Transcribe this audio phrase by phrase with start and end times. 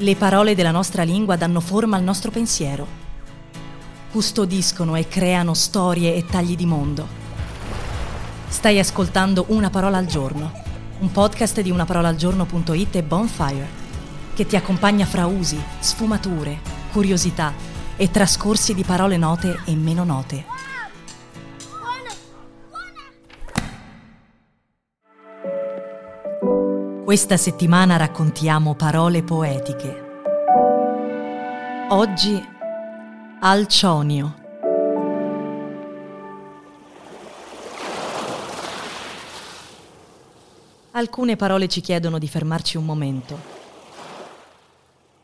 [0.00, 2.86] Le parole della nostra lingua danno forma al nostro pensiero.
[4.12, 7.04] Custodiscono e creano storie e tagli di mondo.
[8.46, 10.52] Stai ascoltando Una parola al giorno,
[11.00, 13.68] un podcast di unaparolaalgiorno.it e Bonfire,
[14.34, 16.60] che ti accompagna fra usi, sfumature,
[16.92, 17.52] curiosità
[17.96, 20.57] e trascorsi di parole note e meno note.
[27.08, 30.04] Questa settimana raccontiamo parole poetiche.
[31.88, 32.38] Oggi
[33.40, 34.34] Alcionio.
[40.90, 43.38] Alcune parole ci chiedono di fermarci un momento.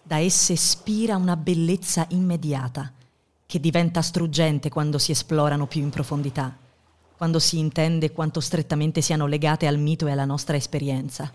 [0.03, 2.91] Da esse spira una bellezza immediata,
[3.45, 6.57] che diventa struggente quando si esplorano più in profondità,
[7.15, 11.31] quando si intende quanto strettamente siano legate al mito e alla nostra esperienza.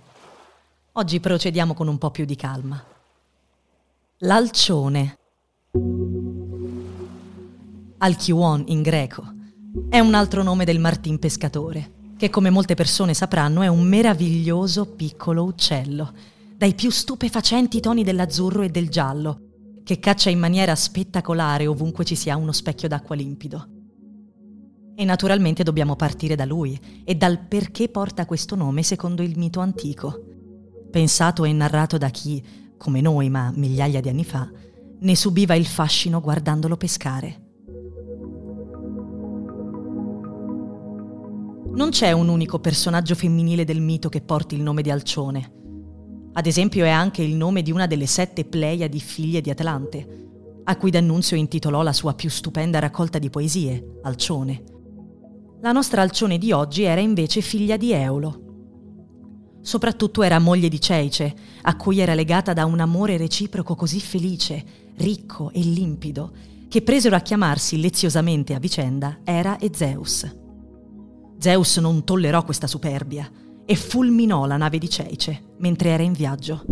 [0.94, 2.84] Oggi procediamo con un po' più di calma.
[4.18, 5.18] L'alcione.
[8.00, 9.24] Alchion in greco.
[9.88, 14.88] È un altro nome del martin pescatore, che come molte persone sapranno è un meraviglioso
[14.88, 16.12] piccolo uccello,
[16.58, 19.42] dai più stupefacenti toni dell'azzurro e del giallo,
[19.84, 23.68] che caccia in maniera spettacolare ovunque ci sia uno specchio d'acqua limpido.
[24.96, 29.60] E naturalmente dobbiamo partire da lui e dal perché porta questo nome secondo il mito
[29.60, 30.29] antico
[30.90, 32.44] pensato e narrato da chi,
[32.78, 34.50] come noi ma migliaia di anni fa,
[35.02, 37.48] ne subiva il fascino guardandolo pescare.
[41.72, 45.54] Non c'è un unico personaggio femminile del mito che porti il nome di Alcione.
[46.34, 50.28] Ad esempio è anche il nome di una delle sette Pleiadi figlie di Atlante,
[50.64, 54.64] a cui D'Annunzio intitolò la sua più stupenda raccolta di poesie, Alcione.
[55.62, 58.49] La nostra Alcione di oggi era invece figlia di Eolo,
[59.62, 64.64] Soprattutto era moglie di Ceice, a cui era legata da un amore reciproco così felice,
[64.98, 66.32] ricco e limpido,
[66.68, 70.36] che presero a chiamarsi leziosamente a vicenda Era e Zeus.
[71.38, 73.30] Zeus non tollerò questa superbia
[73.66, 76.64] e fulminò la nave di Ceice mentre era in viaggio.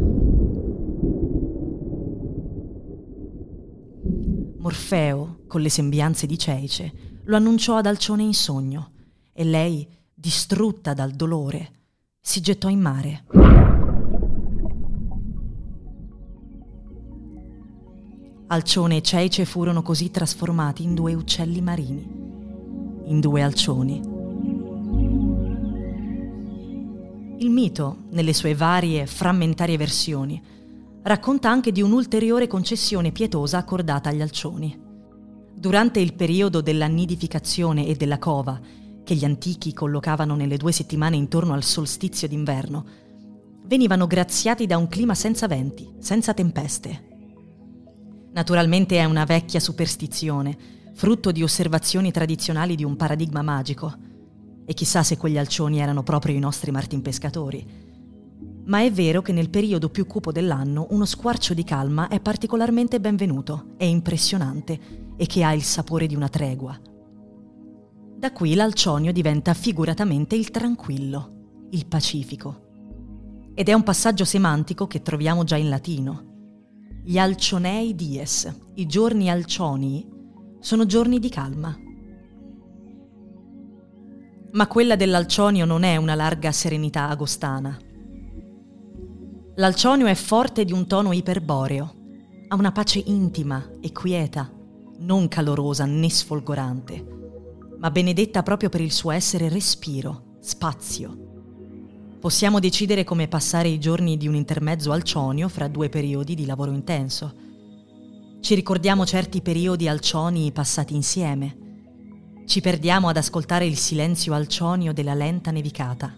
[4.58, 8.92] Morfeo, con le sembianze di Ceice, lo annunciò ad Alcione in sogno
[9.32, 11.72] e lei, distrutta dal dolore,
[12.28, 13.24] si gettò in mare.
[18.48, 22.06] Alcione e Ceice furono così trasformati in due uccelli marini,
[23.06, 24.02] in due alcioni.
[27.38, 30.44] Il mito, nelle sue varie frammentarie versioni,
[31.04, 34.78] racconta anche di un'ulteriore concessione pietosa accordata agli alcioni.
[35.56, 38.60] Durante il periodo della nidificazione e della cova,
[39.08, 42.86] che gli antichi collocavano nelle due settimane intorno al solstizio d'inverno,
[43.64, 47.06] venivano graziati da un clima senza venti, senza tempeste.
[48.34, 50.58] Naturalmente è una vecchia superstizione,
[50.94, 53.96] frutto di osservazioni tradizionali di un paradigma magico.
[54.66, 57.66] E chissà se quegli alcioni erano proprio i nostri martin pescatori.
[58.66, 63.00] Ma è vero che nel periodo più cupo dell'anno uno squarcio di calma è particolarmente
[63.00, 66.78] benvenuto, è impressionante e che ha il sapore di una tregua,
[68.18, 72.66] da qui l'alcionio diventa figuratamente il tranquillo, il pacifico.
[73.54, 76.26] Ed è un passaggio semantico che troviamo già in latino.
[77.04, 80.10] Gli alcionei dies, i giorni alcionii,
[80.60, 81.78] sono giorni di calma.
[84.54, 87.78] Ma quella dell'alcionio non è una larga serenità agostana.
[89.58, 91.96] L'alcionio è forte di un tono iperboreo,
[92.48, 94.52] ha una pace intima e quieta,
[95.02, 97.18] non calorosa né sfolgorante
[97.80, 101.26] ma benedetta proprio per il suo essere respiro, spazio.
[102.20, 106.72] Possiamo decidere come passare i giorni di un intermezzo alcionio fra due periodi di lavoro
[106.72, 107.46] intenso.
[108.40, 111.66] Ci ricordiamo certi periodi alcioni passati insieme.
[112.46, 116.16] Ci perdiamo ad ascoltare il silenzio alcionio della lenta nevicata.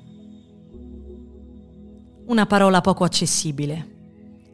[2.27, 3.97] Una parola poco accessibile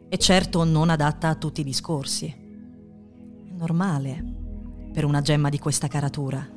[0.08, 2.26] e certo non adatta a tutti i discorsi.
[2.26, 4.34] È normale
[4.92, 6.55] per una gemma di questa caratura.